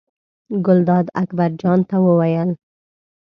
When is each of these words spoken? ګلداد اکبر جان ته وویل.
ګلداد 0.65 1.05
اکبر 1.21 1.49
جان 1.61 1.79
ته 1.89 1.95
وویل. 2.05 2.49